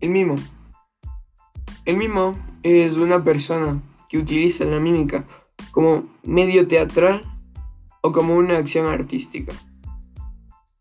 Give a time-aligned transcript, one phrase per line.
[0.00, 0.36] El mimo.
[1.84, 5.24] El mimo es una persona que utiliza la mímica
[5.72, 7.24] como medio teatral
[8.00, 9.52] o como una acción artística.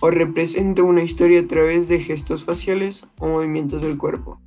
[0.00, 4.42] O representa una historia a través de gestos faciales o movimientos del cuerpo.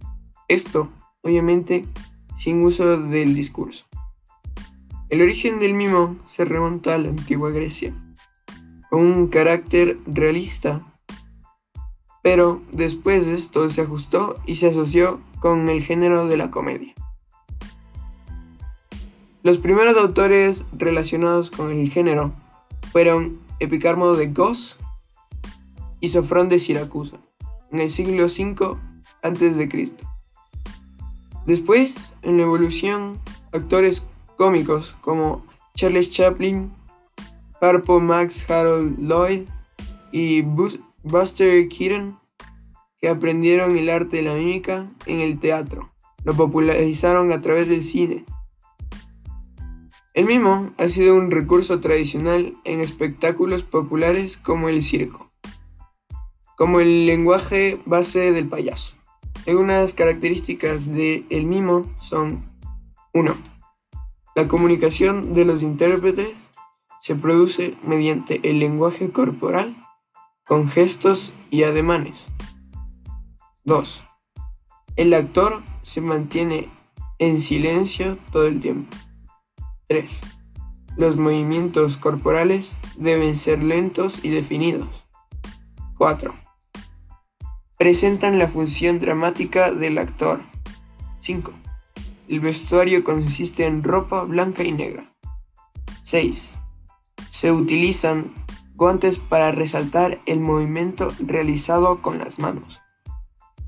[0.48, 0.90] Esto,
[1.24, 1.88] obviamente,
[2.36, 3.86] sin uso del discurso.
[5.10, 7.94] El origen del mimo se remonta a la antigua Grecia,
[8.92, 10.91] con un carácter realista,
[12.22, 16.94] pero después de esto se ajustó y se asoció con el género de la comedia.
[19.44, 22.34] Los primeros autores relacionados con el género
[22.92, 24.78] fueron Epicarmo de Kos
[26.00, 27.18] y Sofrón de Siracusa,
[27.72, 28.78] en el siglo V
[29.24, 29.94] a.C.
[31.46, 33.20] Después, en la evolución,
[33.52, 34.04] actores
[34.38, 35.44] cómicos como
[35.76, 36.72] Charles Chaplin,
[37.60, 39.44] Harpo Max Harold Lloyd
[40.12, 42.20] y Buster Keaton,
[43.02, 45.92] que aprendieron el arte de la mímica en el teatro,
[46.24, 48.26] lo popularizaron a través del cine.
[50.14, 55.30] El mimo ha sido un recurso tradicional en espectáculos populares como el circo,
[56.58, 58.98] como el lenguaje base del payaso.
[59.48, 62.46] Algunas características del el mimo son
[63.14, 63.36] 1.
[64.36, 66.52] La comunicación de los intérpretes
[67.00, 69.76] se produce mediante el lenguaje corporal
[70.46, 72.31] con gestos y ademanes.
[73.64, 74.04] 2.
[74.96, 76.70] El actor se mantiene
[77.20, 78.98] en silencio todo el tiempo.
[79.88, 80.20] 3.
[80.98, 84.90] Los movimientos corporales deben ser lentos y definidos.
[85.98, 86.34] 4.
[87.78, 90.42] Presentan la función dramática del actor.
[91.20, 91.54] 5.
[92.30, 95.14] El vestuario consiste en ropa blanca y negra.
[96.02, 96.56] 6.
[97.30, 98.34] Se utilizan
[98.74, 102.82] guantes para resaltar el movimiento realizado con las manos.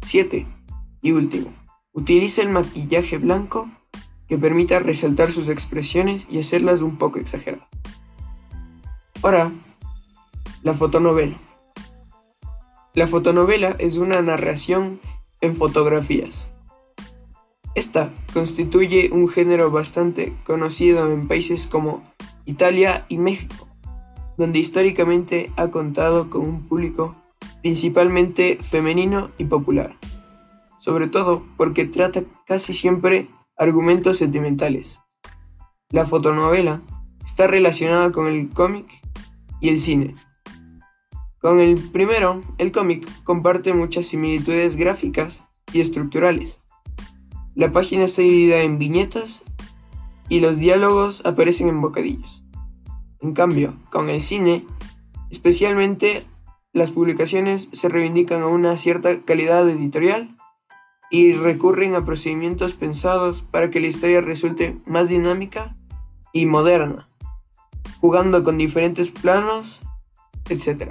[0.03, 0.45] 7.
[1.01, 1.53] Y último,
[1.91, 3.69] utiliza el maquillaje blanco
[4.27, 7.67] que permita resaltar sus expresiones y hacerlas un poco exageradas.
[9.21, 9.51] Ahora,
[10.63, 11.37] la fotonovela.
[12.93, 14.99] La fotonovela es una narración
[15.41, 16.49] en fotografías
[17.75, 22.03] esta constituye un género bastante conocido en países como
[22.45, 23.67] Italia y México,
[24.37, 27.15] donde históricamente ha contado con un público
[27.63, 29.97] principalmente femenino y popular,
[30.77, 34.99] sobre todo porque trata casi siempre argumentos sentimentales.
[35.89, 36.83] La fotonovela
[37.23, 38.85] está relacionada con el cómic
[39.59, 40.13] y el cine.
[41.41, 46.59] Con el primero, el cómic comparte muchas similitudes gráficas y estructurales
[47.55, 49.43] la página está dividida en viñetas
[50.27, 52.43] y los diálogos aparecen en bocadillos.
[53.19, 54.65] En cambio, con el cine,
[55.29, 56.25] especialmente
[56.73, 60.35] las publicaciones se reivindican a una cierta calidad editorial
[61.11, 65.75] y recurren a procedimientos pensados para que la historia resulte más dinámica
[66.33, 67.07] y moderna,
[68.01, 69.81] jugando con diferentes planos,
[70.49, 70.89] etc.